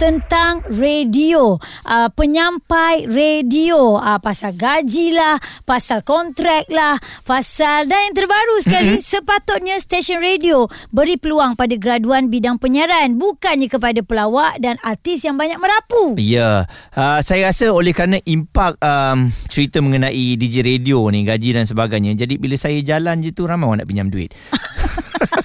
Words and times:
tentang 0.00 0.64
radio. 0.80 1.60
Uh, 1.84 2.08
penyampai 2.16 3.04
radio. 3.04 4.00
Uh, 4.00 4.16
pasal 4.16 4.56
gaji 4.56 5.12
lah 5.12 5.36
pasal 5.68 6.00
kontrak 6.00 6.64
lah 6.72 6.96
pasal 7.28 7.84
dan 7.84 8.08
yang 8.08 8.16
terbaru 8.16 8.56
sekali 8.64 8.96
mm-hmm. 8.96 9.04
sepatutnya 9.04 9.76
stesen 9.76 10.18
radio 10.24 10.64
beri 10.88 11.20
peluang 11.20 11.52
pada 11.54 11.76
graduan 11.76 12.32
bidang 12.32 12.56
penyiaran 12.56 13.20
bukannya 13.20 13.68
kepada 13.68 14.00
pelawak 14.00 14.56
dan 14.64 14.80
artis 14.80 15.28
yang 15.28 15.36
banyak 15.36 15.60
merapu. 15.60 16.16
Ya. 16.16 16.64
Uh, 16.96 17.20
saya 17.20 17.52
rasa 17.52 17.68
oleh 17.68 17.92
kerana 17.92 18.16
impak 18.24 18.80
um, 18.80 19.28
cerita 19.52 19.84
mengenai 19.84 20.40
DJ 20.40 20.64
radio 20.64 21.04
ni 21.12 21.26
gaji 21.26 21.52
dan 21.58 21.68
sebagainya 21.68 22.16
jadi 22.16 22.34
bila 22.38 22.56
saya 22.56 22.78
jalan 22.80 23.20
je 23.20 23.34
tu 23.34 23.44
ramai 23.44 23.68
orang 23.68 23.84
nak 23.84 23.88
pinjam 23.90 24.08
duit 24.08 24.30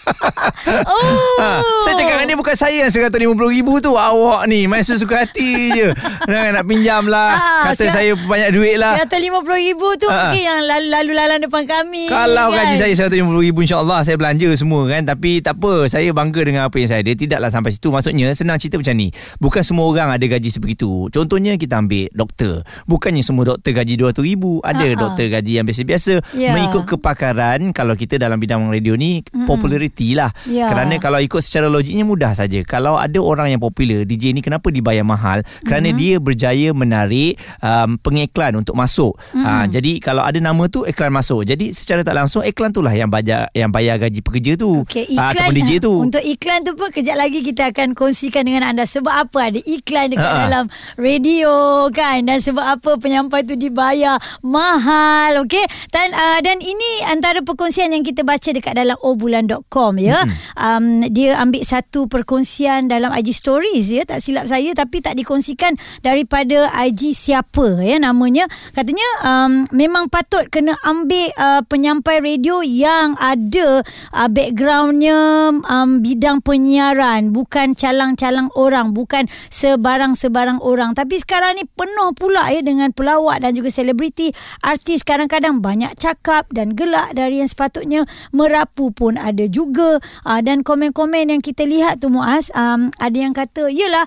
oh. 0.87 1.37
ha, 1.41 1.61
saya 1.85 1.93
cakap 1.97 2.15
dengan 2.21 2.27
dia 2.29 2.37
bukan 2.37 2.55
saya 2.55 2.77
yang 2.85 2.91
RM150,000 2.91 3.67
tu 3.81 3.91
awak 3.95 4.41
ni 4.49 4.69
main 4.69 4.83
sesuka 4.85 5.25
hati 5.25 5.73
je 5.73 5.87
nak, 6.29 6.61
nak 6.61 6.63
pinjam 6.67 7.03
lah 7.09 7.37
ha, 7.37 7.71
kata 7.71 7.83
saya 7.91 8.11
banyak 8.15 8.49
duit 8.53 8.75
lah 8.77 8.97
RM150,000 9.05 9.81
tu 10.01 10.07
ha. 10.09 10.15
mungkin 10.29 10.41
yang 10.41 10.61
lalu 10.65 11.11
lalang 11.13 11.41
depan 11.41 11.63
kami 11.65 12.09
kalau 12.09 12.53
kan? 12.53 12.69
gaji 12.71 12.75
saya 12.81 12.93
RM150,000 13.09 13.55
insyaAllah 13.55 13.99
saya 14.05 14.15
belanja 14.19 14.49
semua 14.57 14.81
kan 14.89 15.01
tapi 15.07 15.39
tak 15.41 15.57
apa 15.57 15.87
saya 15.89 16.09
bangga 16.11 16.41
dengan 16.43 16.61
apa 16.67 16.75
yang 16.77 16.89
saya 16.89 17.01
ada 17.01 17.13
tidaklah 17.13 17.49
sampai 17.49 17.71
situ 17.73 17.87
maksudnya 17.89 18.31
senang 18.35 18.57
cerita 18.59 18.77
macam 18.81 18.95
ni 18.97 19.09
bukan 19.39 19.63
semua 19.63 19.85
orang 19.87 20.09
ada 20.13 20.25
gaji 20.25 20.49
sebegitu 20.51 21.07
contohnya 21.09 21.55
kita 21.55 21.79
ambil 21.79 22.11
doktor 22.11 22.61
bukannya 22.85 23.23
semua 23.23 23.55
doktor 23.55 23.71
gaji 23.71 23.93
RM200,000 23.95 24.43
ada 24.61 24.85
Ha-ha. 24.85 24.99
doktor 24.99 25.25
gaji 25.31 25.51
yang 25.61 25.65
biasa-biasa 25.65 26.13
yeah. 26.35 26.53
mengikut 26.53 26.83
kepakaran 26.95 27.71
kalau 27.71 27.95
kita 27.95 28.19
dalam 28.19 28.37
bidang 28.41 28.67
radio 28.67 28.93
ni 28.99 29.21
mm-hmm. 29.21 29.47
populariti 29.47 29.94
lah. 30.15 30.31
Yeah. 30.49 30.67
kerana 30.67 30.99
kalau 30.99 31.19
ikut 31.21 31.39
secara 31.39 31.71
logiknya 31.71 32.03
mudah 32.03 32.35
saja. 32.35 32.59
Kalau 32.65 32.99
ada 32.99 33.15
orang 33.21 33.55
yang 33.55 33.61
popular 33.61 34.03
DJ 34.03 34.35
ni 34.35 34.41
kenapa 34.41 34.67
dibayar 34.73 35.05
mahal? 35.05 35.45
Kerana 35.63 35.93
mm-hmm. 35.93 36.01
dia 36.01 36.15
berjaya 36.19 36.69
menarik 36.75 37.37
um, 37.61 37.95
pengiklan 38.01 38.59
untuk 38.59 38.75
masuk. 38.75 39.15
Mm-hmm. 39.31 39.45
uh, 39.45 39.65
jadi 39.69 39.91
kalau 40.01 40.23
ada 40.25 40.39
nama 40.41 40.63
tu 40.67 40.83
iklan 40.83 41.13
masuk. 41.13 41.45
Jadi 41.45 41.71
secara 41.71 42.01
tak 42.01 42.17
langsung 42.17 42.41
iklan 42.41 42.73
tu 42.73 42.81
lah 42.81 42.91
yang 42.91 43.07
bayar 43.07 43.47
yang 43.53 43.69
bayar 43.69 44.01
gaji 44.01 44.19
pekerja 44.19 44.57
tu. 44.57 44.83
Okay, 44.83 45.05
iklan, 45.07 45.21
uh, 45.21 45.31
ataupun 45.31 45.53
DJ 45.55 45.71
tu. 45.79 45.93
untuk 46.01 46.23
iklan 46.23 46.65
tu 46.65 46.73
pun 46.73 46.89
kejap 46.89 47.15
lagi 47.15 47.45
kita 47.45 47.69
akan 47.69 47.93
kongsikan 47.93 48.43
dengan 48.43 48.73
anda. 48.73 48.83
Sebab 48.83 49.29
apa? 49.29 49.53
Ada 49.53 49.61
iklan 49.61 50.11
dekat 50.11 50.25
uh-huh. 50.25 50.43
dalam 50.49 50.65
radio 50.97 51.53
kan? 51.93 52.25
Dan 52.25 52.41
sebab 52.41 52.65
apa 52.65 52.97
penyampai 52.97 53.45
tu 53.45 53.53
dibayar 53.53 54.17
mahal? 54.41 55.45
Okey 55.45 55.65
dan 55.93 56.09
uh, 56.15 56.39
dan 56.41 56.57
ini 56.59 57.05
antara 57.05 57.41
perkongsian 57.45 57.93
yang 57.93 58.01
kita 58.01 58.25
baca 58.25 58.49
dekat 58.49 58.73
dalam 58.73 58.97
obulan.com 59.05 59.84
ya. 60.01 60.25
Mm-hmm. 60.25 60.57
um, 60.57 60.85
dia 61.13 61.37
ambil 61.37 61.61
satu 61.61 62.09
perkongsian 62.09 62.89
dalam 62.89 63.13
IG 63.13 63.37
stories 63.37 63.93
ya. 63.93 64.03
Tak 64.09 64.23
silap 64.23 64.49
saya 64.49 64.73
tapi 64.73 65.05
tak 65.05 65.13
dikongsikan 65.19 65.77
daripada 66.01 66.73
IG 66.81 67.13
siapa 67.13 67.83
ya 67.85 68.01
namanya. 68.01 68.49
Katanya 68.73 69.05
um, 69.21 69.69
memang 69.69 70.09
patut 70.09 70.49
kena 70.49 70.73
ambil 70.87 71.29
uh, 71.37 71.61
penyampai 71.67 72.23
radio 72.23 72.65
yang 72.65 73.13
ada 73.21 73.85
uh, 74.15 74.29
backgroundnya 74.31 75.51
um, 75.61 76.01
bidang 76.01 76.41
penyiaran 76.41 77.35
bukan 77.35 77.75
calang-calang 77.75 78.47
orang 78.55 78.95
bukan 78.95 79.27
sebarang-sebarang 79.51 80.63
orang. 80.63 80.95
Tapi 80.95 81.19
sekarang 81.19 81.59
ni 81.59 81.67
penuh 81.67 82.15
pula 82.15 82.47
ya 82.49 82.63
dengan 82.63 82.95
pelawak 82.95 83.43
dan 83.43 83.51
juga 83.51 83.67
selebriti 83.69 84.31
artis 84.63 85.03
kadang-kadang 85.03 85.59
banyak 85.59 85.91
cakap 85.99 86.47
dan 86.55 86.71
gelak 86.71 87.11
dari 87.11 87.43
yang 87.43 87.49
sepatutnya 87.51 88.07
merapu 88.31 88.95
pun 88.95 89.19
ada 89.19 89.43
juga 89.51 89.74
uh, 89.81 90.39
dan 90.41 90.63
komen-komen 90.63 91.33
yang 91.33 91.41
kita 91.43 91.65
lihat 91.65 91.99
tu 91.99 92.07
Muaz 92.13 92.53
um, 92.55 92.93
ada 93.01 93.17
yang 93.17 93.33
kata 93.33 93.67
yelah 93.67 94.05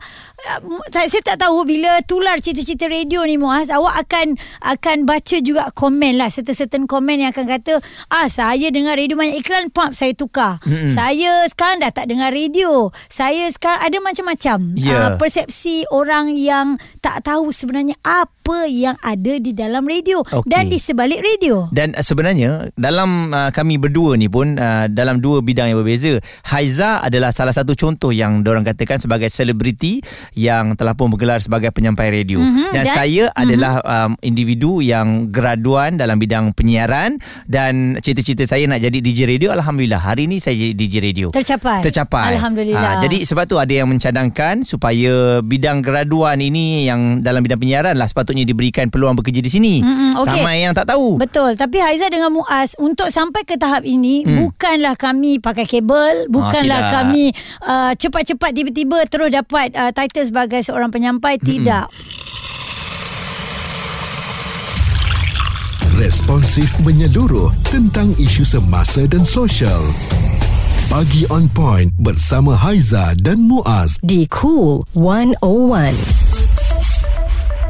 saya, 0.94 1.10
saya 1.10 1.22
tak 1.34 1.42
tahu 1.42 1.66
bila 1.66 1.98
tular 2.06 2.38
cerita-cerita 2.38 2.86
radio 2.86 3.26
ni 3.26 3.36
Muaz 3.36 3.68
awak 3.74 4.06
akan 4.06 4.38
akan 4.62 5.04
baca 5.04 5.36
juga 5.42 5.68
komen 5.74 6.16
lah 6.16 6.30
certain-certain 6.30 6.86
komen 6.86 7.26
yang 7.26 7.34
akan 7.34 7.50
kata 7.50 7.82
ah 8.14 8.30
saya 8.30 8.70
dengar 8.70 8.94
radio 8.94 9.18
banyak 9.18 9.42
iklan 9.42 9.68
pop 9.74 9.90
saya 9.90 10.14
tukar 10.14 10.62
mm-hmm. 10.62 10.86
saya 10.86 11.42
sekarang 11.50 11.82
dah 11.82 11.90
tak 11.90 12.06
dengar 12.06 12.30
radio 12.30 12.94
saya 13.10 13.50
sekarang 13.50 13.82
ada 13.82 13.98
macam-macam 13.98 14.58
yeah. 14.78 14.94
uh, 14.94 15.10
persepsi 15.18 15.82
orang 15.90 16.38
yang 16.38 16.78
tak 17.02 17.26
tahu 17.26 17.50
sebenarnya 17.50 17.98
apa 18.06 18.70
yang 18.70 18.94
ada 19.02 19.42
di 19.42 19.50
dalam 19.50 19.82
radio 19.82 20.22
okay. 20.22 20.46
dan 20.46 20.70
di 20.70 20.78
sebalik 20.78 21.18
radio 21.18 21.66
dan 21.74 21.98
uh, 21.98 22.04
sebenarnya 22.04 22.70
dalam 22.78 23.34
uh, 23.34 23.50
kami 23.50 23.74
berdua 23.82 24.14
ni 24.14 24.30
pun 24.30 24.54
uh, 24.54 24.86
dalam 24.86 25.18
dua 25.18 25.42
bidang 25.42 25.57
yang 25.66 25.82
berbeza 25.82 26.22
Haiza 26.46 27.02
adalah 27.02 27.34
salah 27.34 27.50
satu 27.50 27.74
contoh 27.74 28.14
yang 28.14 28.46
orang 28.46 28.62
katakan 28.62 29.02
sebagai 29.02 29.26
selebriti 29.32 29.98
yang 30.38 30.78
telah 30.78 30.94
pun 30.94 31.10
bergelar 31.10 31.42
sebagai 31.42 31.74
penyampai 31.74 32.22
radio 32.22 32.38
mm-hmm. 32.38 32.70
dan, 32.70 32.84
dan 32.86 32.94
saya 32.94 33.24
mm-hmm. 33.30 33.42
adalah 33.42 33.72
um, 33.82 34.12
individu 34.22 34.78
yang 34.84 35.32
graduan 35.32 35.96
dalam 35.96 36.20
bidang 36.20 36.52
penyiaran 36.52 37.18
dan 37.48 37.98
cita-cita 38.04 38.44
saya 38.44 38.68
nak 38.68 38.84
jadi 38.84 38.98
DJ 39.00 39.26
radio 39.26 39.50
alhamdulillah 39.50 39.98
hari 39.98 40.30
ini 40.30 40.38
saya 40.38 40.54
jadi 40.54 40.74
DJ 40.76 40.94
radio 41.02 41.26
tercapai 41.32 41.80
tercapai 41.80 42.36
alhamdulillah 42.36 43.00
ha, 43.00 43.02
jadi 43.02 43.24
sebab 43.24 43.44
tu 43.48 43.56
ada 43.56 43.72
yang 43.72 43.88
mencadangkan 43.88 44.62
supaya 44.62 45.40
bidang 45.40 45.80
graduan 45.80 46.38
ini 46.38 46.84
yang 46.84 47.24
dalam 47.24 47.40
bidang 47.40 47.58
penyiaran 47.58 47.96
lah 47.96 48.06
sepatutnya 48.06 48.44
diberikan 48.44 48.92
peluang 48.92 49.16
bekerja 49.16 49.40
di 49.40 49.50
sini 49.50 49.74
mm-hmm. 49.80 50.10
okay. 50.20 50.42
ramai 50.44 50.66
yang 50.66 50.74
tak 50.76 50.90
tahu 50.90 51.16
betul 51.16 51.54
tapi 51.56 51.80
Haiza 51.80 52.10
dengan 52.12 52.30
Muaz 52.34 52.76
untuk 52.76 53.08
sampai 53.08 53.46
ke 53.46 53.56
tahap 53.56 53.86
ini 53.86 54.26
mm. 54.26 54.36
bukanlah 54.44 54.94
kami 54.98 55.40
pakai 55.48 55.64
kabel 55.64 56.28
bukanlah 56.28 56.80
oh, 56.80 56.90
kami 57.00 57.32
uh, 57.64 57.92
cepat-cepat 57.96 58.50
tiba-tiba 58.52 58.98
terus 59.08 59.32
dapat 59.32 59.72
uh, 59.72 59.88
title 59.96 60.28
sebagai 60.28 60.60
seorang 60.60 60.92
penyampai 60.92 61.40
mm-hmm. 61.40 61.48
tidak. 61.48 61.86
Responsif 65.98 66.70
menyeluruh 66.86 67.50
tentang 67.74 68.06
isu 68.22 68.46
semasa 68.46 69.02
dan 69.10 69.26
sosial. 69.26 69.82
Pagi 70.88 71.26
on 71.28 71.50
point 71.50 71.90
bersama 71.98 72.54
Haiza 72.54 73.12
dan 73.18 73.42
Muaz 73.42 73.98
di 74.00 74.24
Cool 74.30 74.80
101. 74.94 76.17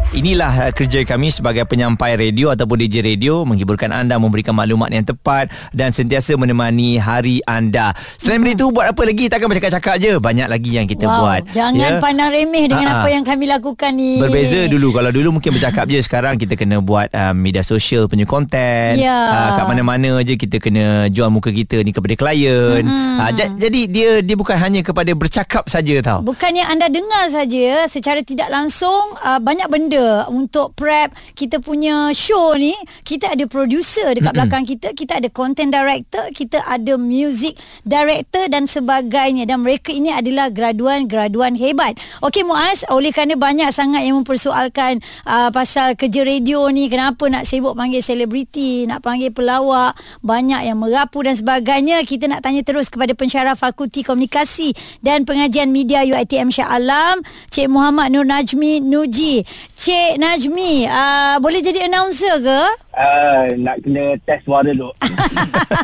Inilah 0.09 0.49
uh, 0.49 0.73
kerja 0.73 1.05
kami 1.05 1.29
sebagai 1.29 1.69
penyampai 1.69 2.17
radio 2.17 2.49
ataupun 2.49 2.81
DJ 2.81 3.05
radio 3.05 3.45
menghiburkan 3.45 3.93
anda 3.93 4.17
memberikan 4.17 4.57
maklumat 4.57 4.89
yang 4.89 5.05
tepat 5.05 5.53
dan 5.77 5.93
sentiasa 5.93 6.33
menemani 6.33 6.97
hari 6.97 7.45
anda. 7.45 7.93
Selain 8.17 8.41
hmm. 8.41 8.57
itu 8.57 8.73
buat 8.73 8.89
apa 8.89 9.05
lagi? 9.05 9.29
Takkan 9.29 9.53
bercakap-cakap 9.53 10.01
je. 10.01 10.17
Banyak 10.17 10.49
lagi 10.49 10.81
yang 10.81 10.89
kita 10.89 11.05
wow, 11.05 11.21
buat. 11.21 11.53
Jangan 11.53 11.77
ya? 11.77 12.01
pandang 12.01 12.33
remeh 12.33 12.73
dengan 12.73 12.89
Ha-ha. 12.89 13.05
apa 13.05 13.09
yang 13.13 13.21
kami 13.21 13.53
lakukan 13.53 13.93
ni. 13.93 14.17
Berbeza 14.17 14.65
dulu. 14.73 14.97
Kalau 14.97 15.13
dulu 15.13 15.29
mungkin 15.37 15.53
bercakap 15.53 15.85
je. 15.93 16.01
Sekarang 16.01 16.41
kita 16.41 16.57
kena 16.57 16.81
buat 16.81 17.13
uh, 17.13 17.37
media 17.37 17.61
sosial 17.61 18.09
punya 18.09 18.25
konten. 18.25 18.97
Ya. 18.97 19.13
Uh, 19.13 19.49
kat 19.61 19.65
mana-mana 19.69 20.25
je 20.25 20.41
kita 20.41 20.57
kena 20.57 21.13
jual 21.13 21.29
muka 21.29 21.53
kita 21.53 21.85
ni 21.85 21.93
kepada 21.93 22.17
klien. 22.17 22.81
Hmm. 22.81 23.29
Uh, 23.29 23.31
j- 23.37 23.53
jadi 23.61 23.81
dia 23.85 24.11
dia 24.25 24.37
bukan 24.41 24.57
hanya 24.57 24.81
kepada 24.81 25.13
bercakap 25.13 25.69
saja 25.69 26.01
tau. 26.01 26.25
Bukannya 26.25 26.65
anda 26.65 26.89
dengar 26.89 27.29
saja 27.29 27.85
secara 27.93 28.25
tidak 28.25 28.49
langsung 28.49 29.13
uh, 29.21 29.37
banyak 29.37 29.69
benda 29.69 29.98
untuk 30.31 30.75
prep 30.77 31.13
kita 31.35 31.61
punya 31.63 32.13
show 32.13 32.55
ni 32.55 32.75
kita 33.03 33.33
ada 33.35 33.45
producer 33.49 34.13
dekat 34.13 34.33
mm-hmm. 34.33 34.37
belakang 34.37 34.65
kita 34.65 34.89
kita 34.93 35.13
ada 35.21 35.29
content 35.33 35.71
director 35.73 36.25
kita 36.33 36.61
ada 36.69 36.95
music 37.01 37.57
director 37.83 38.45
dan 38.53 38.69
sebagainya. 38.69 39.49
Dan 39.49 39.65
mereka 39.65 39.91
ini 39.91 40.13
adalah 40.13 40.53
graduan-graduan 40.53 41.57
hebat. 41.57 41.97
Okey 42.21 42.45
Muaz 42.45 42.85
oleh 42.93 43.11
kerana 43.11 43.35
banyak 43.35 43.73
sangat 43.73 44.05
yang 44.05 44.21
mempersoalkan 44.21 45.01
uh, 45.25 45.49
pasal 45.49 45.97
kerja 45.97 46.23
radio 46.23 46.69
ni 46.69 46.93
kenapa 46.93 47.25
nak 47.33 47.49
sibuk 47.49 47.73
panggil 47.73 48.05
selebriti 48.05 48.85
nak 48.85 49.01
panggil 49.01 49.33
pelawak 49.33 49.97
banyak 50.21 50.69
yang 50.69 50.77
merapu 50.77 51.25
dan 51.25 51.33
sebagainya 51.35 52.05
kita 52.05 52.29
nak 52.29 52.45
tanya 52.45 52.61
terus 52.61 52.93
kepada 52.93 53.17
pensyarah 53.17 53.57
fakulti 53.57 54.05
komunikasi 54.05 54.77
dan 55.01 55.25
pengajian 55.25 55.73
media 55.73 56.05
UiTM 56.05 56.53
Shah 56.53 56.69
Alam 56.69 57.25
Cik 57.49 57.73
Muhammad 57.73 58.13
Nur 58.13 58.29
Najmi 58.29 58.85
Nuji. 58.85 59.43
Cik 59.73 59.88
Najmi, 60.19 60.85
uh, 60.85 61.37
boleh 61.41 61.65
jadi 61.65 61.89
announcer 61.89 62.43
ke? 62.45 62.61
Uh, 62.93 63.57
nak 63.63 63.81
kena 63.81 64.19
test 64.27 64.45
suara 64.45 64.69
dulu. 64.75 64.93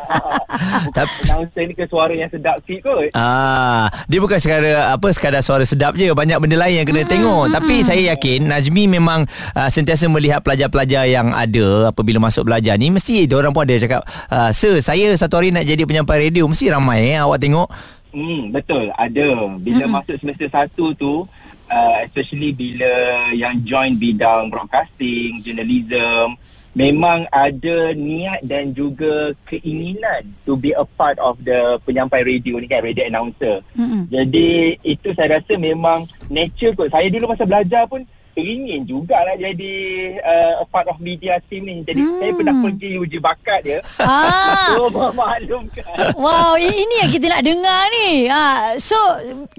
Tapi 0.96 1.12
announcer 1.24 1.62
ni 1.64 1.72
ke 1.72 1.88
suara 1.88 2.12
yang 2.12 2.28
sedap 2.28 2.60
sikit 2.66 2.84
kot. 2.84 3.08
Ah, 3.16 3.88
dia 4.04 4.20
bukan 4.20 4.36
sekadar 4.36 4.92
apa 4.92 5.08
sekadar 5.14 5.40
suara 5.40 5.64
sedap 5.64 5.96
je, 5.96 6.12
banyak 6.12 6.36
benda 6.36 6.60
lain 6.60 6.82
yang 6.82 6.86
kena 6.88 7.06
hmm, 7.06 7.12
tengok. 7.12 7.44
Hmm, 7.48 7.54
Tapi 7.56 7.74
hmm. 7.80 7.86
saya 7.86 8.02
yakin 8.12 8.40
Najmi 8.44 8.82
memang 8.92 9.24
uh, 9.56 9.68
sentiasa 9.72 10.04
melihat 10.12 10.44
pelajar-pelajar 10.44 11.08
yang 11.08 11.32
ada 11.32 11.88
apabila 11.88 12.20
masuk 12.20 12.44
belajar 12.44 12.76
ni 12.76 12.92
mesti 12.92 13.24
dia 13.24 13.36
orang 13.40 13.56
pun 13.56 13.64
ada 13.64 13.78
cakap, 13.80 14.04
uh, 14.28 14.50
"Sir, 14.52 14.82
saya 14.84 15.16
satu 15.16 15.40
hari 15.40 15.54
nak 15.54 15.64
jadi 15.64 15.80
penyampai 15.86 16.28
radio, 16.28 16.44
mesti 16.44 16.68
ramai 16.68 17.14
eh 17.14 17.18
awak 17.22 17.40
tengok." 17.40 17.70
Hmm, 18.14 18.54
betul, 18.54 18.94
ada. 18.94 19.26
Bila 19.58 19.84
hmm. 19.88 19.92
masuk 19.94 20.16
semester 20.22 20.46
satu 20.46 20.94
tu, 20.94 21.26
uh, 21.70 21.98
especially 22.04 22.52
bila 22.52 22.92
yang 23.32 23.60
join 23.64 23.96
bidang 23.96 24.50
broadcasting, 24.50 25.40
journalism, 25.44 26.36
memang 26.74 27.22
ada 27.30 27.94
niat 27.94 28.42
dan 28.42 28.74
juga 28.74 29.30
keinginan 29.46 30.26
to 30.42 30.58
be 30.58 30.74
a 30.74 30.82
part 30.98 31.14
of 31.22 31.38
the 31.46 31.78
penyampai 31.86 32.26
radio 32.26 32.58
ni 32.58 32.66
kan 32.66 32.82
radio 32.82 33.06
announcer. 33.06 33.62
Mm-mm. 33.78 34.10
Jadi 34.10 34.74
itu 34.82 35.14
saya 35.14 35.38
rasa 35.38 35.54
memang 35.54 36.10
nature 36.26 36.74
kot. 36.74 36.90
Saya 36.90 37.06
dulu 37.08 37.30
masa 37.30 37.46
belajar 37.46 37.86
pun 37.86 38.02
ingin 38.36 38.82
jugalah 38.82 39.38
jadi 39.38 39.74
uh, 40.18 40.62
a 40.62 40.66
part 40.66 40.90
of 40.90 40.98
media 40.98 41.38
team 41.46 41.66
ni. 41.66 41.86
Jadi 41.86 42.02
Hmm. 42.04 42.18
saya 42.20 42.32
pernah 42.34 42.54
pergi 42.58 42.90
uji 42.98 43.18
bakat 43.22 43.60
dia. 43.62 43.78
Ah. 44.02 44.42
So 44.74 44.90
memaklumkan. 44.90 45.86
Wow, 46.18 46.58
ini 46.58 47.04
yang 47.04 47.10
kita 47.10 47.30
nak 47.30 47.42
dengar 47.44 47.80
ni. 47.92 48.26
Ha, 48.26 48.74
so, 48.80 48.96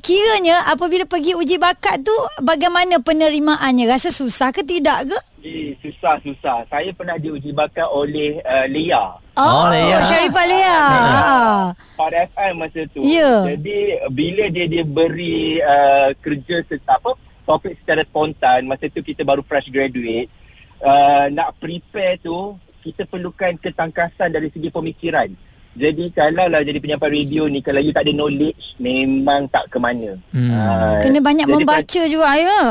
kiranya 0.01 0.67
apabila 0.67 1.05
pergi 1.07 1.37
uji 1.37 1.55
bakat 1.55 2.03
tu, 2.03 2.15
bagaimana 2.41 2.99
penerimaannya? 2.99 3.85
Rasa 3.87 4.11
susah 4.11 4.51
ke 4.51 4.65
tidak 4.65 5.07
ke? 5.07 5.17
Eh, 5.45 5.77
susah-susah. 5.79 6.65
Saya 6.67 6.89
pernah 6.91 7.15
diuji 7.15 7.53
bakat 7.53 7.85
oleh 7.85 8.41
uh, 8.41 8.65
Lia. 8.65 9.21
Oh, 9.35 9.67
Lea. 9.67 9.99
Syarifah 10.07 10.45
Lea. 10.47 10.79
Ha. 10.79 11.35
Pada 11.99 12.23
FM 12.33 12.53
masa 12.55 12.81
tu. 12.89 13.03
Ya. 13.03 13.43
Jadi 13.53 13.99
bila 14.09 14.47
dia 14.47 14.65
dia 14.65 14.83
beri 14.87 15.59
uh, 15.59 16.15
kerja 16.23 16.63
apa 16.87 17.13
topik 17.45 17.77
secara 17.79 18.01
spontan 18.03 18.65
masa 18.65 18.89
tu 18.89 19.05
kita 19.05 19.21
baru 19.21 19.45
fresh 19.45 19.69
graduate 19.69 20.27
uh, 20.81 21.29
nak 21.31 21.55
prepare 21.61 22.17
tu 22.19 22.57
kita 22.81 23.05
perlukan 23.09 23.57
ketangkasan 23.57 24.29
dari 24.29 24.49
segi 24.53 24.69
pemikiran. 24.69 25.29
Jadi 25.75 26.07
kalau 26.15 26.47
lah 26.47 26.63
jadi 26.63 26.79
penyampai 26.79 27.11
radio 27.11 27.51
ni 27.51 27.59
kalau 27.59 27.83
you 27.83 27.91
tak 27.91 28.07
ada 28.07 28.13
knowledge 28.15 28.79
memang 28.79 29.43
tak 29.51 29.67
ke 29.67 29.75
mana. 29.81 30.15
Hmm. 30.31 30.47
Uh, 30.53 31.01
Kena 31.03 31.19
banyak 31.19 31.45
jadi 31.49 31.55
membaca 31.57 32.01
juga, 32.07 32.29
ya. 32.39 32.61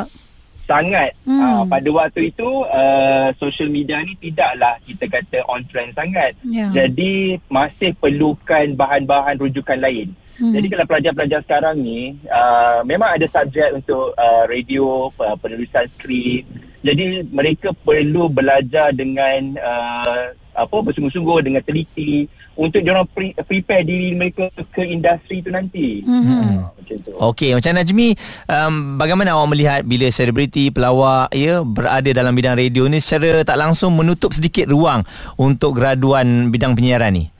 sangat 0.65 1.13
Hmm. 1.29 1.41
uh, 1.41 1.63
pada 1.69 1.89
waktu 1.93 2.33
itu 2.33 2.49
uh, 2.65 3.29
social 3.37 3.69
media 3.69 4.01
ni 4.01 4.17
tidaklah 4.17 4.81
kita 4.89 5.05
kata 5.13 5.45
on 5.45 5.61
trend 5.69 5.93
sangat 5.93 6.33
Ya. 6.41 6.73
jadi 6.73 7.37
masih 7.53 7.93
perlukan 8.01 8.73
bahan-bahan 8.73 9.37
rujukan 9.37 9.77
lain 9.77 10.17
Hmm. 10.35 10.51
jadi 10.51 10.67
kalau 10.67 10.85
pelajar-pelajar 10.91 11.41
sekarang 11.47 11.77
ni 11.79 12.19
uh, 12.27 12.83
memang 12.83 13.15
ada 13.15 13.27
subjek 13.31 13.71
untuk 13.71 14.15
uh, 14.19 14.45
radio 14.51 15.07
uh, 15.15 15.37
penulisan 15.39 15.87
skrip 15.95 16.43
jadi 16.85 17.25
mereka 17.31 17.71
perlu 17.73 18.29
belajar 18.29 18.91
dengan 18.91 19.57
uh, 19.57 20.35
apa 20.55 20.77
bersungguh-sungguh 20.87 21.43
dengan 21.43 21.63
teliti 21.67 22.31
untuk 22.55 22.87
diorang 22.87 23.03
pre- 23.11 23.35
prepare 23.43 23.83
diri 23.83 24.15
mereka 24.15 24.47
ke 24.71 24.87
industri 24.87 25.43
tu 25.43 25.51
nanti 25.51 26.03
Hmm. 26.07 26.63
uh, 26.63 26.71
macam 26.71 26.97
tu 27.03 27.11
Okey, 27.15 27.51
macam 27.57 27.75
Najmi, 27.75 28.09
um, 28.47 28.75
bagaimana 29.01 29.35
awak 29.35 29.51
melihat 29.51 29.81
bila 29.83 30.07
selebriti, 30.11 30.71
pelawak 30.71 31.33
ya 31.35 31.67
berada 31.67 32.11
dalam 32.13 32.35
bidang 32.37 32.55
radio 32.55 32.87
ni 32.87 33.03
secara 33.03 33.43
tak 33.43 33.59
langsung 33.59 33.97
menutup 33.99 34.31
sedikit 34.31 34.71
ruang 34.71 35.03
untuk 35.35 35.75
graduan 35.75 36.55
bidang 36.55 36.79
penyiaran 36.79 37.15
ni? 37.15 37.34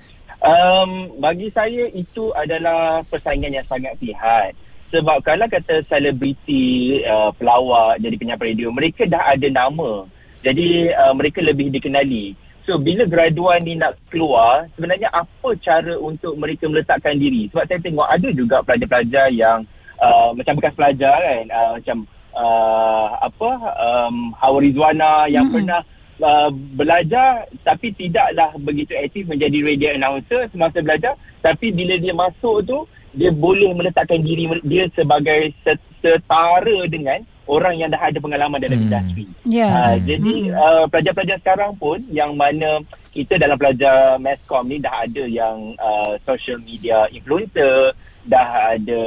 Um, 0.45 1.17
bagi 1.25 1.49
saya 1.49 1.89
itu 1.97 2.29
adalah 2.37 3.01
persaingan 3.09 3.57
yang 3.57 3.65
sangat 3.65 3.97
sihat. 3.97 4.53
Sebab 4.93 5.25
kalau 5.25 5.49
kata 5.49 5.81
selebriti, 5.89 7.01
uh, 7.09 7.33
pelawak 7.35 7.97
jadi 7.97 8.15
penyampai 8.21 8.53
radio, 8.53 8.69
mereka 8.69 9.09
dah 9.09 9.33
ada 9.33 9.49
nama. 9.49 10.05
Jadi 10.45 10.93
uh, 10.93 11.17
mereka 11.17 11.41
lebih 11.41 11.73
dikenali. 11.73 12.37
So 12.69 12.77
bila 12.77 13.09
graduan 13.09 13.65
ni 13.65 13.81
nak 13.81 13.97
keluar, 14.13 14.69
sebenarnya 14.77 15.09
apa 15.13 15.49
cara 15.65 15.97
untuk 15.97 16.37
mereka 16.37 16.69
meletakkan 16.69 17.17
diri? 17.17 17.49
Sebab 17.49 17.65
saya 17.65 17.81
tengok 17.81 18.09
ada 18.09 18.29
juga 18.29 18.57
pelajar-pelajar 18.61 19.33
yang 19.33 19.65
uh, 19.97 20.37
macam 20.37 20.53
bekas 20.61 20.77
pelajar 20.77 21.17
kan, 21.25 21.45
uh, 21.53 21.71
macam 21.81 21.97
uh, 22.37 23.09
apa 23.21 23.51
um, 23.81 24.17
Hawa 24.37 24.59
Rizwana 24.61 25.13
yang 25.33 25.49
Mm-mm. 25.49 25.57
pernah 25.57 25.81
uh, 26.25 26.51
belajar 26.51 27.45
tapi 27.61 27.93
tidaklah 27.93 28.57
begitu 28.57 28.97
aktif 28.97 29.29
menjadi 29.29 29.59
radio 29.61 29.89
announcer 29.93 30.49
semasa 30.49 30.81
belajar 30.81 31.13
tapi 31.45 31.69
bila 31.71 31.95
dia 32.01 32.17
masuk 32.17 32.65
tu 32.65 32.79
dia 33.15 33.31
boleh 33.31 33.71
meletakkan 33.77 34.19
diri 34.19 34.49
dia 34.65 34.89
sebagai 34.97 35.53
set- 35.63 35.93
setara 36.03 36.89
dengan 36.89 37.23
orang 37.45 37.77
yang 37.77 37.89
dah 37.93 38.01
ada 38.01 38.19
pengalaman 38.21 38.59
dalam 38.61 38.81
Hmm. 38.81 38.89
hmm. 38.89 38.93
industri. 38.93 39.25
Ya. 39.45 39.69
Uh, 39.69 39.97
jadi 40.01 40.35
uh, 40.53 40.85
pelajar-pelajar 40.89 41.37
sekarang 41.45 41.73
pun 41.77 42.01
yang 42.09 42.33
mana 42.35 42.81
kita 43.13 43.39
dalam 43.39 43.55
pelajar 43.55 44.19
Masscom 44.19 44.67
ni 44.67 44.81
dah 44.83 45.05
ada 45.05 45.23
yang 45.29 45.77
uh, 45.79 46.19
social 46.27 46.59
media 46.59 47.07
influencer, 47.13 47.95
dah 48.27 48.75
ada 48.75 49.03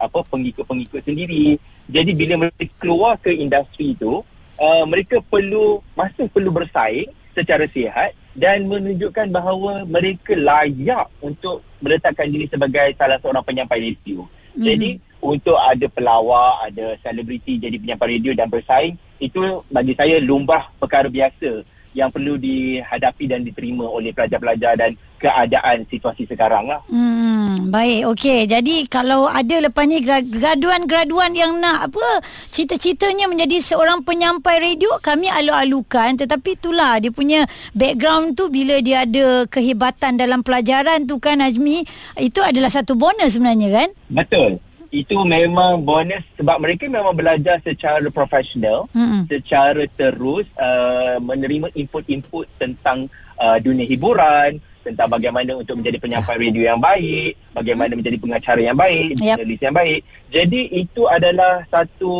apa 0.00 0.18
pengikut-pengikut 0.30 1.02
sendiri. 1.04 1.58
Jadi 1.90 2.10
bila 2.14 2.46
mereka 2.46 2.64
keluar 2.78 3.18
ke 3.18 3.34
industri 3.34 3.98
tu, 3.98 4.22
uh, 4.60 4.84
mereka 4.84 5.24
perlu 5.24 5.80
masih 5.96 6.28
perlu 6.28 6.52
bersaing 6.52 7.08
secara 7.32 7.64
sihat 7.72 8.12
dan 8.36 8.68
menunjukkan 8.68 9.32
bahawa 9.32 9.82
mereka 9.88 10.36
layak 10.36 11.08
untuk 11.18 11.64
meletakkan 11.80 12.28
diri 12.28 12.46
sebagai 12.46 12.92
salah 12.94 13.18
seorang 13.18 13.42
penyampai 13.42 13.80
radio. 13.80 14.28
Mm-hmm. 14.28 14.62
Jadi 14.62 14.90
untuk 15.20 15.56
ada 15.56 15.86
pelawak, 15.88 16.70
ada 16.70 16.86
selebriti 17.00 17.56
jadi 17.56 17.76
penyampai 17.76 18.20
radio 18.20 18.32
dan 18.36 18.48
bersaing, 18.48 18.94
itu 19.20 19.64
bagi 19.68 19.92
saya 19.96 20.20
lumrah 20.20 20.68
perkara 20.80 21.08
biasa 21.08 21.64
yang 21.90 22.08
perlu 22.08 22.38
dihadapi 22.38 23.24
dan 23.26 23.42
diterima 23.42 23.82
oleh 23.82 24.14
pelajar-pelajar 24.14 24.78
dan 24.78 24.94
keadaan 25.18 25.84
situasi 25.90 26.24
sekarang 26.24 26.70
lah. 26.70 26.80
Hmm, 26.86 27.39
baik. 27.70 28.00
Okey. 28.14 28.40
Jadi 28.46 28.86
kalau 28.86 29.26
ada 29.26 29.56
lepas 29.62 29.84
ni 29.88 30.02
gra- 30.04 30.22
graduan-graduan 30.24 31.32
yang 31.34 31.58
nak 31.58 31.90
apa 31.90 32.06
cita-citanya 32.52 33.26
menjadi 33.26 33.58
seorang 33.58 34.06
penyampai 34.06 34.60
radio, 34.60 34.90
kami 35.00 35.26
alu-alukan 35.26 36.20
tetapi 36.20 36.58
itulah 36.58 37.00
dia 37.00 37.10
punya 37.10 37.46
background 37.72 38.38
tu 38.38 38.52
bila 38.52 38.78
dia 38.84 39.08
ada 39.08 39.46
kehebatan 39.48 40.20
dalam 40.20 40.44
pelajaran 40.44 41.06
tu 41.06 41.16
kan 41.16 41.40
Azmi, 41.40 41.82
itu 42.20 42.40
adalah 42.42 42.68
satu 42.68 42.94
bonus 42.94 43.36
sebenarnya 43.36 43.68
kan? 43.70 43.88
Betul. 44.10 44.60
Itu 44.90 45.22
memang 45.22 45.86
bonus 45.86 46.26
sebab 46.34 46.58
mereka 46.58 46.90
memang 46.90 47.14
belajar 47.14 47.62
secara 47.62 48.02
profesional, 48.10 48.90
Mm-mm. 48.90 49.30
secara 49.30 49.86
terus 49.86 50.50
uh, 50.58 51.22
menerima 51.22 51.70
input-input 51.78 52.50
tentang 52.58 53.06
uh, 53.38 53.54
dunia 53.62 53.86
hiburan, 53.86 54.58
tentang 54.80 55.08
bagaimana 55.08 55.52
untuk 55.56 55.78
menjadi 55.80 55.98
penyampai 56.00 56.36
radio 56.40 56.62
yang 56.72 56.80
baik, 56.80 57.36
bagaimana 57.52 57.92
menjadi 57.94 58.16
pengacara 58.16 58.60
yang 58.60 58.78
baik, 58.78 59.16
Yep. 59.16 59.36
jurnalis 59.36 59.60
yang 59.60 59.76
baik. 59.76 60.00
Jadi 60.30 60.60
itu 60.72 61.02
adalah 61.06 61.64
satu 61.68 62.12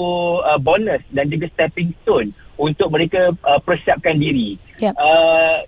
uh, 0.45 0.61
bonus 0.61 1.01
dan 1.11 1.27
juga 1.27 1.47
stepping 1.53 1.91
stone 2.03 2.29
untuk 2.61 2.93
mereka 2.93 3.33
uh, 3.49 3.61
persiapkan 3.61 4.21
diri. 4.21 4.61
Yep. 4.81 4.95
Uh, 4.97 5.59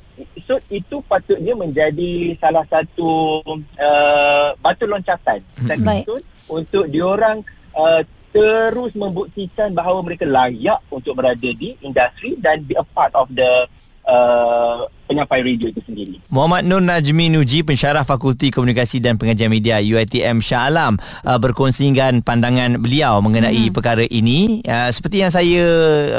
so 0.45 0.61
itu 0.69 1.01
patutnya 1.05 1.57
menjadi 1.57 2.37
salah 2.37 2.65
satu 2.69 3.41
uh, 3.81 4.49
batu 4.61 4.85
loncatan 4.85 5.41
stepping 5.57 5.85
Baik. 5.89 6.05
stone 6.05 6.25
untuk 6.49 6.85
diorang 6.89 7.41
uh, 7.73 8.01
terus 8.33 8.97
membuktikan 8.97 9.73
bahawa 9.77 10.01
mereka 10.01 10.25
layak 10.25 10.81
untuk 10.89 11.13
berada 11.13 11.37
di 11.53 11.77
industri 11.81 12.37
dan 12.41 12.65
be 12.65 12.73
a 12.73 12.85
part 12.97 13.13
of 13.13 13.29
the 13.29 13.69
uh, 14.09 14.89
penyampai 15.09 15.41
radio 15.43 15.67
itu 15.73 15.81
sendiri. 15.83 16.15
Muhammad 16.29 16.69
Nur 16.69 16.85
Najmi 16.85 17.33
Nuji, 17.33 17.65
pensyarah 17.67 18.05
Fakulti 18.07 18.53
Komunikasi 18.53 19.01
dan 19.01 19.17
Pengajian 19.17 19.49
Media 19.49 19.81
UiTM 19.81 20.39
Shah 20.45 20.69
Alam 20.69 21.01
uh, 21.25 21.39
berkongsikan 21.41 22.21
pandangan 22.21 22.79
beliau 22.79 23.19
mengenai 23.25 23.69
hmm. 23.69 23.75
perkara 23.75 24.05
ini. 24.07 24.61
Uh, 24.63 24.93
seperti 24.93 25.25
yang 25.25 25.33
saya 25.33 25.65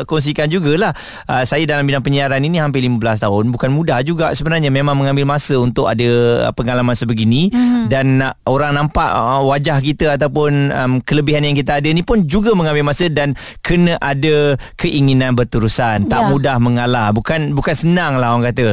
kongsikan 0.09 0.49
jugalah, 0.49 0.91
uh, 1.29 1.45
saya 1.45 1.63
dalam 1.69 1.85
bidang 1.85 2.01
penyiaran 2.01 2.41
ini 2.41 2.57
hampir 2.57 2.81
15 2.81 3.23
tahun. 3.23 3.43
Bukan 3.53 3.69
mudah 3.71 4.01
juga 4.01 4.33
sebenarnya 4.33 4.73
memang 4.73 4.97
mengambil 4.97 5.29
masa 5.29 5.57
untuk 5.61 5.85
ada 5.85 6.49
uh, 6.49 6.53
pengalaman 6.53 6.97
sebegini 6.97 7.53
hmm. 7.53 7.87
dan 7.93 8.19
uh, 8.19 8.33
orang 8.49 8.73
nampak 8.73 9.09
uh, 9.09 9.45
wajah 9.45 9.77
kita 9.79 10.17
ataupun 10.17 10.73
um, 10.73 10.93
kelebihan 11.01 11.45
yang 11.45 11.53
kita 11.53 11.77
ada 11.77 11.89
ni 11.93 12.01
pun 12.01 12.25
juga 12.25 12.57
mengambil 12.57 12.85
masa 12.85 13.07
dan 13.07 13.37
kena 13.61 14.01
ada 14.01 14.57
keinginan 14.75 15.37
berterusan. 15.37 16.09
Tak 16.09 16.23
Ya. 16.23 16.29
mudah 16.31 16.55
mengalah. 16.55 17.11
Bukan 17.11 17.51
bukan 17.51 17.75
senang 17.75 18.15
lah 18.15 18.31
orang 18.31 18.53
kata. 18.53 18.72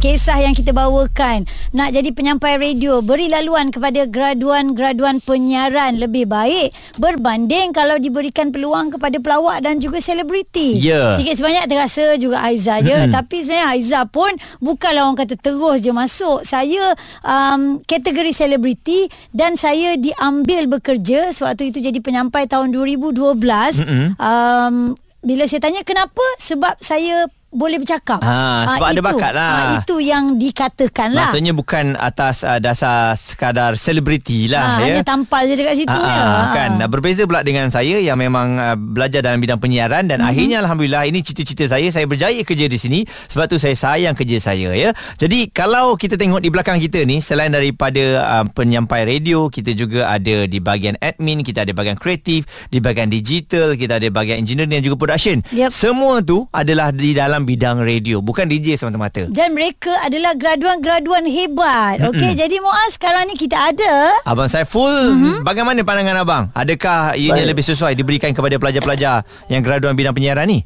Kisah 0.00 0.40
yang 0.40 0.56
kita 0.56 0.72
bawakan 0.72 1.44
nak 1.76 1.92
jadi 1.92 2.08
penyampai 2.16 2.56
radio 2.56 3.04
beri 3.04 3.28
laluan 3.28 3.68
kepada 3.68 4.08
graduan-graduan 4.08 5.20
penyiaran 5.20 6.00
lebih 6.00 6.24
baik 6.24 6.72
berbanding 6.96 7.76
kalau 7.76 8.00
diberikan 8.00 8.48
peluang 8.48 8.96
kepada 8.96 9.20
pelawak 9.20 9.60
dan 9.60 9.76
juga 9.76 10.00
selebriti. 10.00 10.80
Ya. 10.80 11.12
Sikit 11.12 11.36
sebanyak 11.36 11.68
terasa 11.68 12.16
juga 12.16 12.40
Aiza 12.40 12.80
je 12.80 12.96
Hmm. 12.96 13.12
tapi 13.12 13.44
sebenarnya 13.44 13.76
Aiza 13.76 14.00
pun 14.08 14.32
bukanlah 14.64 15.04
orang 15.04 15.20
kata 15.20 15.36
terus 15.36 15.84
je 15.84 15.92
masuk. 15.92 16.48
Saya 16.48 16.96
um, 17.20 17.84
kategori 17.84 18.32
selebriti 18.32 19.04
dan 19.36 19.60
saya 19.60 20.00
diambil 20.00 20.64
bekerja 20.80 21.28
sewaktu 21.36 21.76
itu 21.76 21.84
jadi 21.84 22.00
penyampai 22.00 22.48
tahun 22.48 22.72
2012. 22.72 23.36
Mm-mm. 23.84 24.16
Um, 24.16 24.96
bila 25.20 25.44
saya 25.44 25.60
tanya 25.60 25.84
kenapa 25.84 26.24
sebab 26.40 26.80
saya 26.80 27.28
boleh 27.50 27.82
bercakap. 27.82 28.22
Ha, 28.22 28.70
sebab 28.70 28.86
Ah, 28.86 28.92
ada 28.94 29.02
itu. 29.02 29.08
bakat 29.10 29.32
lah. 29.34 29.50
Ah, 29.50 29.70
itu 29.82 29.96
yang 29.98 30.38
dikatakan 30.38 31.10
lah. 31.10 31.26
Maksudnya 31.26 31.50
bukan 31.50 31.98
atas 31.98 32.42
uh, 32.42 32.56
dasar 32.56 33.12
sekadar 33.12 33.74
selebriti 33.74 34.46
lah 34.46 34.78
Ah, 34.78 34.86
ya. 34.86 34.94
Hanya 34.94 35.02
tampal 35.02 35.44
je 35.44 35.58
dekat 35.58 35.74
situ 35.76 35.90
Ah, 35.90 35.98
je. 35.98 36.14
ah, 36.14 36.46
kan 36.52 36.70
Ah, 36.78 36.86
berbeza 36.86 37.26
pula 37.26 37.42
dengan 37.42 37.66
saya 37.68 37.98
yang 37.98 38.14
memang 38.14 38.54
uh, 38.54 38.76
belajar 38.78 39.18
dalam 39.20 39.38
bidang 39.38 39.58
penyiaran 39.58 40.06
dan 40.06 40.22
mm-hmm. 40.22 40.30
akhirnya 40.30 40.56
alhamdulillah 40.62 41.02
ini 41.04 41.20
cita-cita 41.20 41.66
saya 41.66 41.90
saya 41.90 42.06
berjaya 42.06 42.38
kerja 42.40 42.70
di 42.70 42.78
sini 42.78 43.00
sebab 43.26 43.46
tu 43.46 43.58
saya 43.58 43.74
sayang 43.74 44.14
kerja 44.14 44.38
saya 44.38 44.70
ya. 44.70 44.94
Jadi 45.16 45.50
kalau 45.50 45.98
kita 45.98 46.14
tengok 46.14 46.38
di 46.38 46.48
belakang 46.48 46.78
kita 46.78 47.02
ni 47.02 47.18
selain 47.18 47.50
daripada 47.50 48.02
uh, 48.22 48.44
penyampai 48.46 49.02
radio 49.04 49.50
kita 49.50 49.74
juga 49.74 50.06
ada 50.06 50.46
di 50.46 50.62
bahagian 50.62 50.94
admin, 50.98 51.42
kita 51.42 51.66
ada 51.66 51.74
bahagian 51.74 51.98
kreatif, 51.98 52.46
di 52.68 52.78
bahagian 52.78 53.10
digital, 53.10 53.74
kita 53.74 53.98
ada 53.98 54.06
bahagian 54.06 54.38
engineer 54.38 54.70
dan 54.70 54.80
juga 54.80 54.94
production. 54.96 55.42
Yep. 55.50 55.70
Semua 55.74 56.22
tu 56.22 56.46
adalah 56.50 56.94
di 56.94 57.10
dalam 57.10 57.39
bidang 57.44 57.80
radio, 57.80 58.24
bukan 58.24 58.48
DJ 58.48 58.80
semata-mata. 58.80 59.28
Dan 59.28 59.52
mereka 59.52 59.92
adalah 60.02 60.34
graduan-graduan 60.34 61.28
hebat. 61.28 62.00
Okey, 62.10 62.34
jadi 62.36 62.56
Muaz 62.58 62.96
sekarang 62.96 63.28
ni 63.28 63.36
kita 63.36 63.70
ada 63.70 64.14
Abang 64.24 64.48
Saiful, 64.48 64.88
mm-hmm. 64.90 65.46
bagaimana 65.46 65.84
pandangan 65.84 66.16
abang? 66.22 66.44
Adakah 66.56 67.14
ianya 67.14 67.44
Baik. 67.44 67.50
lebih 67.52 67.64
sesuai 67.64 67.92
diberikan 67.94 68.30
kepada 68.32 68.56
pelajar-pelajar 68.56 69.22
yang 69.52 69.60
graduan 69.60 69.94
bidang 69.94 70.16
penyiaran 70.16 70.48
ni? 70.48 70.64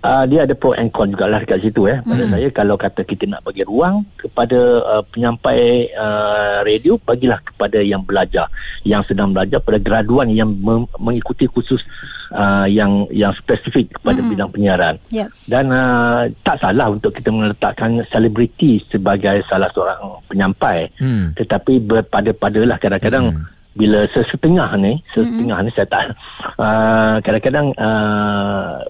Uh, 0.00 0.24
dia 0.24 0.48
ada 0.48 0.56
pro 0.56 0.72
and 0.72 0.88
con 0.88 1.12
jugalah 1.12 1.44
dekat 1.44 1.60
situ 1.60 1.84
eh. 1.84 2.00
Pada 2.00 2.24
saya 2.24 2.48
kalau 2.48 2.80
kata 2.80 3.04
kita 3.04 3.28
nak 3.28 3.44
bagi 3.44 3.68
ruang 3.68 4.00
kepada 4.16 4.56
uh, 4.80 5.04
penyampai 5.12 5.92
uh, 5.92 6.64
radio 6.64 6.96
bagilah 6.96 7.36
kepada 7.44 7.84
yang 7.84 8.00
belajar, 8.00 8.48
yang 8.80 9.04
sedang 9.04 9.36
belajar 9.36 9.60
pada 9.60 9.76
graduan 9.76 10.32
yang 10.32 10.56
mem- 10.56 10.88
mengikuti 10.96 11.44
khusus 11.44 11.84
uh, 12.32 12.64
yang 12.64 13.04
yang 13.12 13.28
spesifik 13.36 13.92
kepada 14.00 14.24
bidang 14.24 14.48
penyiaran. 14.48 14.96
Yep. 15.12 15.28
Dan 15.44 15.68
uh, 15.68 16.32
tak 16.48 16.56
salah 16.64 16.88
untuk 16.88 17.12
kita 17.12 17.28
meletakkan 17.28 18.00
selebriti 18.08 18.80
sebagai 18.88 19.44
salah 19.52 19.68
seorang 19.68 20.00
penyampai. 20.32 20.88
Hmm. 20.96 21.36
Tetapi 21.36 21.76
berpada-padalah 21.76 22.80
kadang-kadang 22.80 23.36
bila 23.76 24.08
sesetengah 24.08 24.80
ni, 24.80 24.96
sesetengah 25.12 25.60
ni 25.60 25.70
saya 25.76 25.86
tak 25.92 26.16
uh, 26.56 27.20
kadang-kadang 27.20 27.68
uh, 27.76 28.80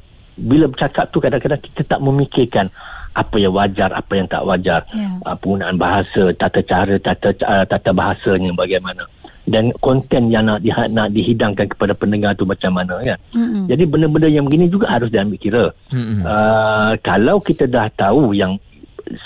bila 0.40 0.64
bercakap 0.66 1.04
tu 1.12 1.20
kadang-kadang 1.20 1.60
kita 1.60 1.82
tak 1.84 2.00
memikirkan 2.00 2.66
apa 3.10 3.36
yang 3.36 3.52
wajar, 3.52 3.90
apa 3.92 4.12
yang 4.16 4.26
tak 4.30 4.42
wajar. 4.46 4.80
Ya. 4.94 5.10
Uh, 5.26 5.36
penggunaan 5.36 5.76
bahasa, 5.76 6.32
tata 6.34 6.60
cara, 6.62 6.94
tata 6.96 7.30
uh, 7.44 7.64
tata 7.66 7.90
bahasanya 7.92 8.54
bagaimana 8.56 9.04
dan 9.50 9.74
konten 9.82 10.30
yang 10.30 10.46
nak, 10.46 10.62
di, 10.62 10.70
nak 10.70 11.10
dihidangkan 11.10 11.66
kepada 11.74 11.90
pendengar 11.90 12.38
tu 12.38 12.46
macam 12.46 12.70
mana 12.70 13.02
kan. 13.02 13.18
Mm-mm. 13.34 13.66
Jadi 13.66 13.82
benda-benda 13.82 14.28
yang 14.30 14.46
begini 14.46 14.70
juga 14.70 14.86
harus 14.94 15.10
diambil 15.10 15.38
kira. 15.42 15.64
Mm-mm. 15.90 16.22
Uh, 16.22 16.94
kalau 17.02 17.42
kita 17.42 17.66
dah 17.66 17.90
tahu 17.90 18.30
yang 18.30 18.54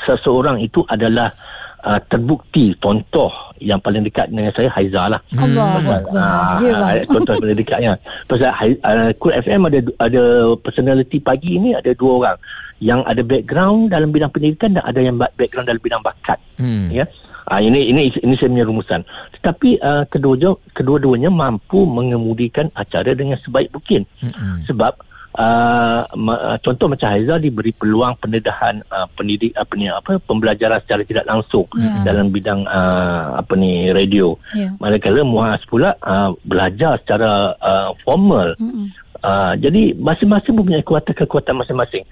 seseorang 0.08 0.64
itu 0.64 0.80
adalah 0.88 1.28
uh, 1.84 2.00
terbukti 2.04 2.72
contoh 2.76 3.30
yang 3.60 3.78
paling 3.78 4.02
dekat 4.02 4.28
dengan 4.28 4.50
saya 4.50 4.68
Haiza 4.72 5.06
lah. 5.06 5.20
Allah 5.36 5.68
Pasal, 5.78 5.94
Akbar. 6.00 6.18
ah, 6.18 6.54
Ya, 6.58 6.72
bang. 6.74 6.82
ah, 6.82 6.94
contoh 7.06 7.32
yang 7.32 7.42
paling 7.44 7.58
dekatnya. 7.60 7.92
Pasal 8.26 8.50
uh, 8.82 9.10
Cool 9.16 9.32
FM 9.36 9.60
ada 9.68 9.78
ada 10.00 10.22
personality 10.58 11.18
pagi 11.20 11.56
ini 11.56 11.76
ada 11.76 11.90
dua 11.92 12.12
orang 12.18 12.36
yang 12.82 13.00
ada 13.06 13.22
background 13.22 13.88
dalam 13.88 14.10
bidang 14.10 14.28
pendidikan 14.28 14.74
dan 14.74 14.82
ada 14.82 15.00
yang 15.00 15.16
ba- 15.16 15.32
background 15.32 15.68
dalam 15.68 15.80
bidang 15.80 16.02
bakat. 16.02 16.40
Hmm. 16.58 16.88
Ya. 16.90 17.06
Ah 17.44 17.60
ini 17.60 17.92
ini 17.92 18.08
ini 18.08 18.34
saya 18.34 18.48
punya 18.48 18.64
rumusan. 18.64 19.00
Tetapi 19.36 19.76
uh, 19.78 20.04
kedua 20.08 20.56
kedua-duanya 20.72 21.28
mampu 21.28 21.84
mengemudikan 21.84 22.72
acara 22.72 23.12
dengan 23.12 23.36
sebaik 23.36 23.68
mungkin. 23.68 24.08
Mm-mm. 24.24 24.64
Sebab 24.64 24.96
uh, 25.34 26.06
ma, 26.14 26.56
contoh 26.62 26.86
macam 26.90 27.10
Haizal 27.10 27.42
diberi 27.42 27.74
peluang 27.74 28.14
pendedahan 28.18 28.80
uh, 28.90 29.06
pendidik 29.14 29.54
apa 29.54 29.72
ni 29.74 29.86
apa 29.90 30.18
pembelajaran 30.22 30.80
secara 30.82 31.02
tidak 31.04 31.26
langsung 31.26 31.66
Ya. 31.74 32.12
dalam 32.14 32.30
bidang 32.30 32.62
uh, 32.70 33.38
apa 33.38 33.52
ni 33.58 33.90
radio. 33.90 34.38
Ya. 34.54 34.70
Manakala 34.78 35.26
Muaz 35.26 35.62
pula 35.66 35.98
uh, 36.00 36.30
belajar 36.46 36.96
secara 37.02 37.52
uh, 37.58 37.90
formal. 38.06 38.54
Mm-mm. 38.62 38.88
Uh, 39.24 39.56
jadi 39.56 39.96
masing-masing 39.96 40.52
mempunyai 40.54 40.84
kekuatan-kekuatan 40.84 41.56
masing-masing. 41.56 42.04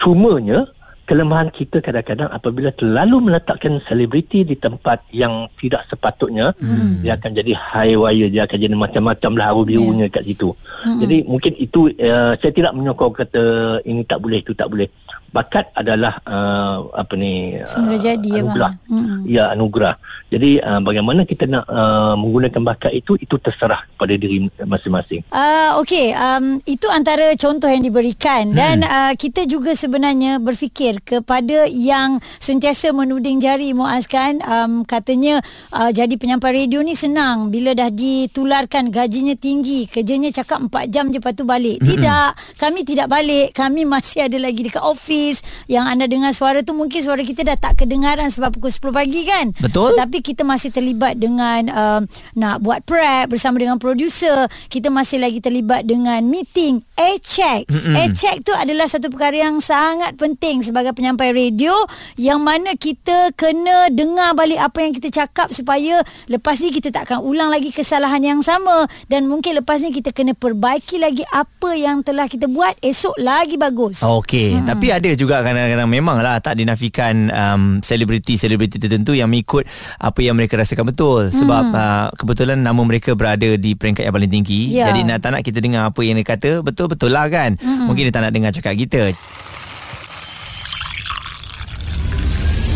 Cumanya 0.00 0.64
kelemahan 1.10 1.50
kita 1.50 1.82
kadang-kadang 1.82 2.30
apabila 2.30 2.70
terlalu 2.70 3.18
meletakkan 3.26 3.82
selebriti 3.82 4.46
di 4.46 4.54
tempat 4.54 5.02
yang 5.10 5.50
tidak 5.58 5.82
sepatutnya 5.90 6.54
hmm. 6.54 7.02
dia 7.02 7.18
akan 7.18 7.34
jadi 7.34 7.50
high 7.50 7.98
wire 7.98 8.30
dia 8.30 8.46
akan 8.46 8.58
jadi 8.62 8.76
macam-macam 8.78 9.32
lah 9.34 9.46
hawa 9.50 9.66
birunya 9.66 10.06
yeah. 10.06 10.14
kat 10.14 10.22
situ 10.22 10.54
hmm. 10.54 11.02
jadi 11.02 11.16
mungkin 11.26 11.52
itu 11.58 11.90
uh, 11.98 12.38
saya 12.38 12.52
tidak 12.54 12.78
menyokong 12.78 13.10
kata 13.10 13.42
ini 13.82 14.06
tak 14.06 14.22
boleh 14.22 14.38
itu 14.38 14.54
tak 14.54 14.70
boleh 14.70 14.86
bakat 15.30 15.70
adalah 15.78 16.18
uh, 16.26 16.90
apa 16.90 17.14
ni 17.14 17.54
Semula 17.62 17.96
jadi, 17.96 18.30
ya, 18.30 18.42
anugerah. 18.42 18.72
Bang. 18.74 18.90
Mm-mm. 18.90 19.20
ya 19.30 19.44
anugerah. 19.54 19.94
Jadi 20.26 20.50
uh, 20.58 20.80
bagaimana 20.82 21.22
kita 21.22 21.46
nak 21.46 21.64
uh, 21.70 22.18
menggunakan 22.18 22.62
bakat 22.66 22.92
itu 22.98 23.14
itu 23.14 23.38
terserah 23.38 23.86
pada 23.94 24.14
diri 24.18 24.50
masing-masing. 24.58 25.22
Uh, 25.30 25.78
Okey, 25.78 26.10
um, 26.18 26.58
itu 26.66 26.86
antara 26.90 27.30
contoh 27.38 27.70
yang 27.70 27.86
diberikan. 27.86 28.50
Dan 28.50 28.82
uh, 28.82 29.14
kita 29.14 29.46
juga 29.46 29.78
sebenarnya 29.78 30.42
berfikir 30.42 30.98
kepada 31.02 31.70
yang 31.70 32.18
sentiasa 32.42 32.90
menuding 32.90 33.38
jari 33.38 33.70
Muaz 33.70 34.10
kan? 34.10 34.42
Um, 34.42 34.82
katanya 34.82 35.38
uh, 35.70 35.94
jadi 35.94 36.10
penyampai 36.18 36.66
radio 36.66 36.82
ni 36.82 36.98
senang 36.98 37.54
bila 37.54 37.70
dah 37.72 37.88
ditularkan 37.88 38.90
gajinya 38.90 39.38
tinggi 39.38 39.86
kerjanya 39.86 40.34
cakap 40.34 40.66
4 40.66 40.90
jam 40.90 41.06
je 41.14 41.22
lepas 41.22 41.36
tu 41.36 41.46
balik. 41.46 41.78
Tidak, 41.84 42.58
kami 42.58 42.82
tidak 42.82 43.06
balik. 43.06 43.52
Kami 43.54 43.86
masih 43.86 44.26
ada 44.26 44.38
lagi 44.40 44.66
dekat 44.66 44.82
office 44.82 45.19
yang 45.68 45.86
anda 45.86 46.06
dengar 46.08 46.32
suara 46.32 46.64
tu 46.64 46.72
mungkin 46.72 47.00
suara 47.02 47.20
kita 47.20 47.44
dah 47.46 47.56
tak 47.56 47.84
kedengaran 47.84 48.28
sebab 48.32 48.56
pukul 48.56 48.72
10 48.72 48.90
pagi 48.94 49.22
kan. 49.26 49.46
Betul. 49.60 49.96
Tapi 49.96 50.18
kita 50.24 50.42
masih 50.42 50.70
terlibat 50.72 51.18
dengan 51.20 51.68
um, 51.70 52.00
nak 52.36 52.62
buat 52.64 52.82
prep 52.84 53.30
bersama 53.30 53.60
dengan 53.60 53.76
producer. 53.76 54.48
Kita 54.70 54.88
masih 54.88 55.20
lagi 55.20 55.38
terlibat 55.38 55.84
dengan 55.84 56.22
meeting, 56.24 56.80
A-check. 56.96 57.68
A-check 57.70 58.44
tu 58.44 58.52
adalah 58.52 58.88
satu 58.88 59.08
perkara 59.08 59.48
yang 59.48 59.58
sangat 59.60 60.16
penting 60.16 60.60
sebagai 60.60 60.92
penyampai 60.92 61.32
radio 61.32 61.72
yang 62.20 62.44
mana 62.44 62.76
kita 62.76 63.32
kena 63.34 63.88
dengar 63.92 64.36
balik 64.36 64.60
apa 64.60 64.78
yang 64.84 64.92
kita 64.92 65.08
cakap 65.10 65.48
supaya 65.50 66.02
lepas 66.28 66.60
ni 66.60 66.70
kita 66.70 66.92
tak 66.92 67.10
akan 67.10 67.24
ulang 67.24 67.50
lagi 67.50 67.72
kesalahan 67.72 68.20
yang 68.20 68.40
sama 68.44 68.86
dan 69.08 69.26
mungkin 69.26 69.58
lepas 69.58 69.82
ni 69.82 69.90
kita 69.90 70.12
kena 70.14 70.36
perbaiki 70.36 71.00
lagi 71.00 71.24
apa 71.32 71.74
yang 71.74 72.04
telah 72.04 72.28
kita 72.28 72.46
buat 72.46 72.76
esok 72.84 73.16
lagi 73.18 73.56
bagus. 73.56 74.04
Okey, 74.04 74.60
hmm. 74.60 74.66
tapi 74.68 74.86
ada 74.94 75.09
juga 75.14 75.40
kadang-kadang 75.40 75.88
memanglah 75.88 76.42
tak 76.42 76.58
dinafikan 76.58 77.30
um, 77.30 77.62
selebriti-selebriti 77.80 78.82
tertentu 78.82 79.14
yang 79.14 79.30
mengikut 79.30 79.64
apa 79.96 80.20
yang 80.20 80.34
mereka 80.34 80.58
rasakan 80.58 80.90
betul 80.90 81.30
sebab 81.30 81.62
Hmm. 81.70 81.76
uh, 81.76 82.08
kebetulan 82.16 82.58
nama 82.58 82.80
mereka 82.82 83.12
berada 83.14 83.54
di 83.54 83.76
peringkat 83.76 84.08
yang 84.08 84.14
paling 84.16 84.32
tinggi. 84.32 84.72
Ya. 84.72 84.90
Jadi 84.90 85.04
nak 85.06 85.20
tak 85.20 85.36
nak 85.36 85.42
kita 85.44 85.60
dengar 85.60 85.92
apa 85.92 86.00
yang 86.00 86.16
dia 86.16 86.26
kata 86.26 86.64
betul-betul 86.64 87.12
lah 87.12 87.28
kan. 87.28 87.54
Hmm. 87.60 87.86
Mungkin 87.86 88.08
dia 88.08 88.14
tak 88.14 88.24
nak 88.26 88.32
dengar 88.32 88.50
cakap 88.50 88.74
kita. 88.74 89.12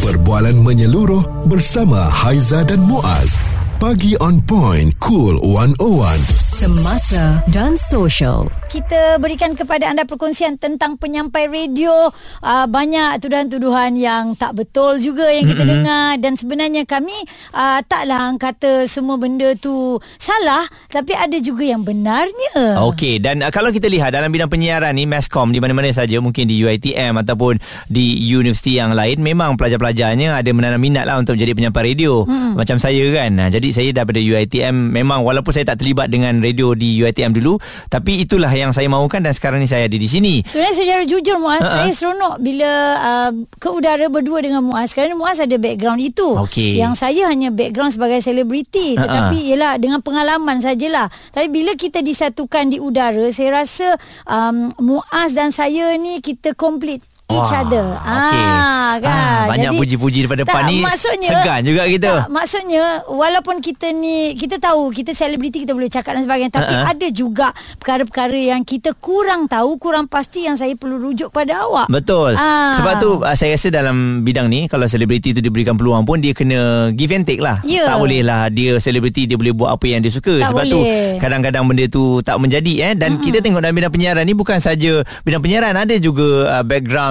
Perbualan 0.05 0.61
menyeluruh 0.61 1.49
bersama 1.49 2.13
Haiza 2.13 2.61
dan 2.69 2.85
Muaz. 2.85 3.41
Pagi 3.81 4.13
on 4.21 4.45
point, 4.45 4.93
cool 5.01 5.41
101. 5.41 6.44
Semasa 6.65 7.45
dan 7.53 7.77
social. 7.77 8.49
kita 8.75 9.23
berikan 9.23 9.55
kepada 9.55 9.87
anda 9.87 10.03
perkongsian 10.03 10.59
tentang 10.59 10.99
penyampai 10.99 11.47
radio 11.47 12.11
uh, 12.43 12.67
banyak 12.67 13.23
tuduhan-tuduhan 13.23 13.95
yang 13.95 14.35
tak 14.35 14.51
betul 14.59 14.99
juga 14.99 15.31
yang 15.31 15.47
kita 15.47 15.63
mm-hmm. 15.63 15.75
dengar 15.79 16.11
dan 16.19 16.35
sebenarnya 16.35 16.83
kami 16.83 17.15
uh, 17.55 17.79
taklah 17.87 18.35
kata 18.35 18.91
semua 18.91 19.15
benda 19.15 19.55
tu 19.55 20.03
salah 20.19 20.67
tapi 20.91 21.15
ada 21.15 21.39
juga 21.39 21.63
yang 21.63 21.87
benarnya 21.87 22.83
Okey 22.83 23.23
dan 23.23 23.47
uh, 23.47 23.55
kalau 23.55 23.71
kita 23.71 23.87
lihat 23.87 24.11
dalam 24.11 24.35
bidang 24.35 24.51
penyiaran 24.51 24.91
ni 24.99 25.07
Mascom 25.07 25.55
di 25.55 25.63
mana-mana 25.63 25.95
saja 25.95 26.19
mungkin 26.19 26.51
di 26.51 26.59
UiTM 26.59 27.15
ataupun 27.23 27.63
di 27.87 28.27
universiti 28.27 28.83
yang 28.83 28.91
lain 28.91 29.23
memang 29.23 29.55
pelajar-pelajarnya 29.55 30.35
ada 30.35 30.51
menanam 30.51 30.83
minat 30.83 31.07
lah 31.07 31.23
untuk 31.23 31.39
jadi 31.39 31.55
penyampai 31.55 31.95
radio 31.95 32.27
hmm. 32.27 32.59
macam 32.59 32.83
saya 32.83 33.07
kan. 33.15 33.39
Jadi 33.55 33.71
saya 33.71 33.91
daripada 33.95 34.19
UiTM 34.19 34.75
memang 34.91 35.23
walaupun 35.23 35.55
saya 35.55 35.71
tak 35.71 35.85
terlibat 35.85 36.11
dengan 36.11 36.43
radio 36.43 36.54
di 36.79 37.03
UiTM 37.03 37.35
dulu 37.35 37.59
tapi 37.91 38.23
itulah 38.23 38.51
yang 38.51 38.71
saya 38.71 38.87
mahukan 38.87 39.21
dan 39.23 39.33
sekarang 39.35 39.59
ni 39.59 39.69
saya 39.69 39.87
ada 39.87 39.97
di 39.99 40.09
sini. 40.09 40.41
Sebenarnya 40.45 40.77
secara 40.77 41.03
jujur 41.09 41.37
Muaz 41.41 41.63
Ha-ha. 41.65 41.73
Saya 41.85 41.93
seronok 41.95 42.35
bila 42.43 42.71
uh, 43.01 43.31
Ke 43.57 43.69
udara 43.73 44.07
berdua 44.13 44.45
dengan 44.45 44.61
Muaz 44.61 44.93
Kerana 44.93 45.17
Muaz 45.17 45.41
ada 45.41 45.57
background 45.57 46.01
itu 46.03 46.37
Okey. 46.37 46.77
Yang 46.77 47.01
saya 47.01 47.31
hanya 47.31 47.49
background 47.55 47.95
sebagai 47.95 48.21
selebriti. 48.21 48.99
Tetapi 48.99 49.39
yelah 49.55 49.81
Dengan 49.81 50.05
pengalaman 50.05 50.61
sajalah 50.61 51.09
Tapi 51.33 51.49
bila 51.49 51.73
kita 51.79 52.05
disatukan 52.05 52.69
di 52.69 52.79
udara 52.83 53.25
Saya 53.33 53.65
rasa 53.65 53.97
um, 54.29 54.71
Muaz 54.83 55.33
dan 55.33 55.55
saya 55.55 55.97
ni 55.97 56.21
Kita 56.21 56.53
complete 56.53 57.14
each 57.25 57.51
Wah, 57.51 57.63
other. 57.65 57.87
okey. 57.97 58.43
Ah, 58.45 58.93
kan. 59.01 59.09
Ah, 59.11 59.43
banyak 59.49 59.71
Jadi- 59.73 59.81
puji-puji 59.81 60.19
daripada 60.25 60.45
tak, 60.45 60.49
depan 60.53 60.63
ni. 60.69 60.79
Maksudnya, 60.85 61.31
Segan 61.33 61.61
juga 61.65 61.83
kita. 61.89 62.11
Tak, 62.21 62.29
maksudnya 62.29 62.85
walaupun 63.09 63.57
kita 63.59 63.87
ni 63.91 64.37
kita 64.37 64.61
tahu 64.61 64.93
kita 64.93 65.17
selebriti 65.17 65.65
kita 65.65 65.73
boleh 65.73 65.89
cakap 65.89 66.21
dan 66.21 66.23
sebagainya 66.23 66.53
tapi 66.53 66.75
Ha-ha. 66.75 66.93
ada 66.93 67.07
juga 67.09 67.49
perkara-perkara 67.81 68.39
yang 68.55 68.61
kita 68.63 68.93
kurang 68.95 69.49
tahu, 69.49 69.81
kurang 69.81 70.05
pasti 70.05 70.45
yang 70.45 70.55
saya 70.55 70.77
perlu 70.77 71.01
rujuk 71.01 71.33
pada 71.33 71.65
awak. 71.65 71.89
Betul. 71.89 72.37
Ah. 72.37 72.77
Sebab 72.77 72.93
tu 73.01 73.11
uh, 73.19 73.35
saya 73.35 73.57
rasa 73.57 73.73
dalam 73.73 74.21
bidang 74.21 74.47
ni 74.47 74.69
kalau 74.69 74.85
selebriti 74.85 75.33
tu 75.33 75.41
diberikan 75.41 75.75
peluang 75.75 76.05
pun 76.05 76.21
dia 76.21 76.37
kena 76.37 76.93
give 76.93 77.11
and 77.11 77.25
take 77.25 77.41
lah. 77.41 77.57
Ya. 77.65 77.89
Tak 77.89 77.99
boleh 77.99 78.21
lah 78.21 78.53
dia 78.53 78.77
selebriti 78.79 79.25
dia 79.25 79.41
boleh 79.41 79.57
buat 79.57 79.73
apa 79.73 79.87
yang 79.89 80.05
dia 80.05 80.13
suka. 80.13 80.39
Tak 80.39 80.53
Sebab 80.53 80.65
tu 80.69 80.77
boleh. 80.77 81.17
kadang-kadang 81.19 81.65
benda 81.65 81.85
tu 81.89 82.21
tak 82.21 82.37
menjadi 82.37 82.73
eh 82.85 82.93
dan 82.95 83.17
mm-hmm. 83.17 83.25
kita 83.25 83.39
tengok 83.41 83.61
dalam 83.65 83.75
bidang 83.75 83.93
penyiaran 83.93 84.25
ni 84.29 84.37
bukan 84.37 84.61
saja 84.61 85.01
bidang 85.25 85.41
penyiaran 85.41 85.75
ada 85.75 85.97
juga 85.97 86.53
uh, 86.61 86.65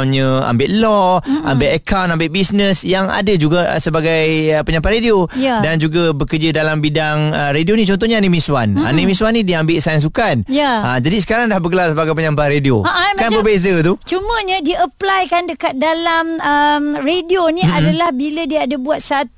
backgroundnya 0.03 0.27
ambil 0.51 0.69
law, 0.83 1.09
mm-hmm. 1.23 1.49
ambil 1.49 1.69
account, 1.71 2.09
ambil 2.11 2.29
business 2.29 2.83
yang 2.83 3.07
ada 3.07 3.33
juga 3.39 3.71
uh, 3.71 3.79
sebagai 3.79 4.27
uh, 4.59 4.61
penyampai 4.67 4.99
radio 4.99 5.25
Ya. 5.39 5.63
dan 5.63 5.79
juga 5.79 6.11
bekerja 6.11 6.51
dalam 6.51 6.83
bidang 6.83 7.31
uh, 7.31 7.51
radio 7.55 7.73
ni 7.79 7.87
contohnya 7.87 8.19
Ani 8.19 8.27
Miswan. 8.27 8.75
Mm-hmm. 8.75 8.89
Ani 8.89 9.01
Miswan 9.07 9.31
ni 9.33 9.41
dia 9.47 9.63
ambil 9.63 9.79
sains 9.79 10.03
sukan. 10.03 10.43
Ya. 10.51 10.83
Uh, 10.83 10.97
jadi 10.99 11.17
sekarang 11.23 11.45
dah 11.47 11.59
bergelar 11.63 11.95
sebagai 11.95 12.13
penyampai 12.13 12.59
radio. 12.59 12.83
Ha, 12.83 13.15
kan 13.15 13.31
macam- 13.31 13.39
berbeza 13.41 13.73
tu. 13.79 13.93
Cumanya 14.03 14.59
dia 14.59 14.83
apply 14.83 15.21
kan 15.31 15.47
dekat 15.47 15.73
dalam 15.79 16.37
um, 16.37 16.83
radio 16.99 17.47
ni 17.49 17.63
mm-hmm. 17.63 17.79
adalah 17.79 18.09
bila 18.11 18.41
dia 18.43 18.67
ada 18.67 18.75
buat 18.75 18.99
satu 18.99 19.31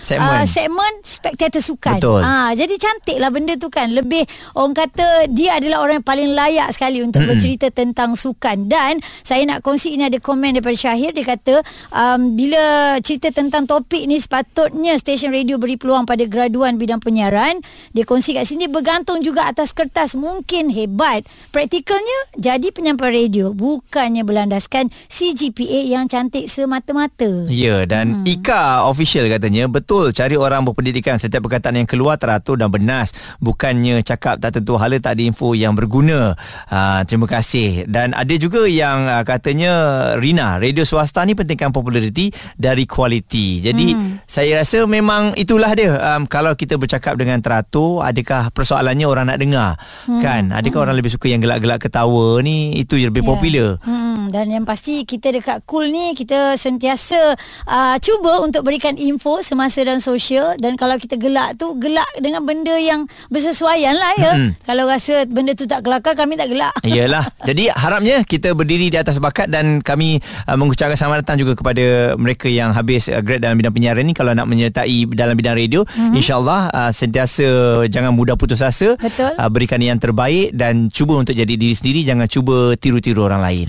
Segmen. 0.00 0.42
Uh, 0.42 0.44
segmen 0.46 0.92
spektator 1.02 1.62
sukan. 1.62 1.98
Betul. 1.98 2.22
Ah, 2.22 2.50
jadi 2.54 2.74
cantik 2.78 3.18
lah 3.18 3.30
benda 3.34 3.54
tu 3.58 3.66
kan. 3.68 3.90
Lebih 3.90 4.22
orang 4.54 4.74
kata 4.74 5.26
dia 5.30 5.58
adalah 5.58 5.82
orang 5.82 6.02
yang 6.02 6.06
paling 6.06 6.30
layak 6.32 6.68
sekali 6.70 7.02
untuk 7.02 7.24
mm-hmm. 7.24 7.30
bercerita 7.34 7.66
tentang 7.74 8.14
sukan. 8.14 8.70
Dan 8.70 9.02
saya 9.26 9.42
nak 9.46 9.66
kongsi 9.66 9.98
ini 9.98 10.06
ada 10.06 10.18
komen 10.22 10.58
daripada 10.58 10.76
Syahir. 10.76 11.10
Dia 11.10 11.26
kata 11.26 11.62
um, 11.90 12.38
bila 12.38 12.96
cerita 13.02 13.34
tentang 13.34 13.66
topik 13.66 14.06
ni 14.06 14.18
sepatutnya 14.22 14.94
stesen 14.96 15.34
radio 15.34 15.58
beri 15.58 15.74
peluang 15.74 16.06
pada 16.06 16.22
graduan 16.26 16.78
bidang 16.78 17.02
penyiaran. 17.02 17.58
Dia 17.90 18.04
kongsi 18.06 18.38
kat 18.38 18.46
sini 18.46 18.70
bergantung 18.70 19.20
juga 19.20 19.50
atas 19.50 19.74
kertas. 19.74 20.14
Mungkin 20.14 20.70
hebat. 20.70 21.26
Praktikalnya 21.50 22.18
jadi 22.38 22.70
penyampai 22.70 23.26
radio. 23.26 23.50
Bukannya 23.50 24.22
berlandaskan 24.22 24.88
CGPA 25.10 25.90
yang 25.90 26.06
cantik 26.06 26.46
semata-mata. 26.46 27.50
Ya 27.50 27.82
dan 27.84 28.22
hmm. 28.22 28.30
Ika 28.40 28.86
official 28.86 29.26
katanya 29.40 29.64
betul 29.72 30.12
cari 30.12 30.36
orang 30.36 30.68
berpendidikan 30.68 31.16
setiap 31.16 31.48
perkataan 31.48 31.80
yang 31.80 31.88
keluar 31.88 32.20
teratur 32.20 32.60
dan 32.60 32.68
bernas 32.68 33.16
bukannya 33.40 34.04
cakap 34.04 34.36
tak 34.36 34.60
tentu 34.60 34.76
hala 34.76 35.00
tak 35.00 35.16
ada 35.16 35.22
info 35.24 35.56
yang 35.56 35.72
berguna. 35.72 36.36
Uh, 36.68 37.00
terima 37.08 37.24
kasih 37.24 37.88
dan 37.88 38.12
ada 38.12 38.36
juga 38.36 38.68
yang 38.68 39.08
uh, 39.08 39.24
katanya 39.24 39.72
Rina 40.20 40.60
radio 40.60 40.84
swasta 40.84 41.24
ni 41.24 41.32
pentingkan 41.32 41.72
populariti 41.72 42.28
dari 42.60 42.84
kualiti. 42.84 43.64
Jadi 43.64 43.96
hmm. 43.96 44.28
saya 44.28 44.60
rasa 44.60 44.84
memang 44.84 45.32
itulah 45.40 45.72
dia 45.72 45.96
um, 45.96 46.28
kalau 46.28 46.52
kita 46.52 46.76
bercakap 46.76 47.16
dengan 47.16 47.40
teratur 47.40 48.04
adakah 48.04 48.52
persoalannya 48.52 49.08
orang 49.08 49.32
nak 49.32 49.40
dengar 49.40 49.80
hmm. 50.04 50.20
kan 50.20 50.52
adakah 50.52 50.84
hmm. 50.84 50.84
orang 50.84 50.96
lebih 51.00 51.08
suka 51.16 51.32
yang 51.32 51.40
gelak-gelak 51.40 51.80
ketawa 51.80 52.44
ni 52.44 52.76
itu 52.76 53.00
yang 53.00 53.08
lebih 53.08 53.24
Ya. 53.24 53.28
popular. 53.30 53.70
Hmm, 53.86 54.20
dan 54.34 54.50
yang 54.50 54.64
pasti 54.66 55.06
kita 55.06 55.30
dekat 55.30 55.62
Cool 55.70 55.92
ni 55.94 56.18
kita 56.18 56.58
sentiasa 56.58 57.38
uh, 57.70 57.96
cuba 58.02 58.42
untuk 58.42 58.66
berikan 58.66 58.98
info 58.98 59.29
semasa 59.38 59.86
dan 59.86 60.02
sosial 60.02 60.58
dan 60.58 60.74
kalau 60.74 60.98
kita 60.98 61.14
gelak 61.14 61.54
tu 61.54 61.78
gelak 61.78 62.10
dengan 62.18 62.42
benda 62.42 62.74
yang 62.74 63.06
bersesuaian 63.30 63.94
lah 63.94 64.12
ya. 64.18 64.32
Mm-mm. 64.34 64.50
Kalau 64.66 64.90
rasa 64.90 65.22
benda 65.30 65.54
tu 65.54 65.70
tak 65.70 65.86
kelakar 65.86 66.18
kami 66.18 66.34
tak 66.34 66.50
gelak. 66.50 66.74
Iyalah. 66.86 67.30
Jadi 67.46 67.70
harapnya 67.70 68.26
kita 68.26 68.50
berdiri 68.50 68.90
di 68.90 68.98
atas 68.98 69.22
bakat 69.22 69.46
dan 69.46 69.78
kami 69.78 70.18
uh, 70.50 70.56
mengucapkan 70.58 70.98
selamat 70.98 71.22
datang 71.22 71.38
juga 71.38 71.54
kepada 71.54 72.18
mereka 72.18 72.50
yang 72.50 72.74
habis 72.74 73.06
uh, 73.06 73.22
grad 73.22 73.38
dalam 73.38 73.54
bidang 73.54 73.70
penyiaran 73.70 74.02
ni 74.02 74.14
kalau 74.16 74.34
nak 74.34 74.50
menyertai 74.50 75.06
dalam 75.14 75.38
bidang 75.38 75.54
radio 75.54 75.86
mm-hmm. 75.86 76.18
insyaallah 76.18 76.60
uh, 76.74 76.90
sentiasa 76.90 77.46
jangan 77.86 78.10
mudah 78.10 78.34
putus 78.34 78.60
asa 78.60 78.98
Betul. 78.98 79.32
Uh, 79.38 79.46
berikan 79.46 79.78
yang 79.78 80.02
terbaik 80.02 80.50
dan 80.56 80.90
cuba 80.90 81.22
untuk 81.22 81.38
jadi 81.38 81.54
diri 81.54 81.74
sendiri 81.76 82.02
jangan 82.02 82.26
cuba 82.26 82.74
tiru-tiru 82.74 83.22
orang 83.28 83.44
lain. 83.44 83.68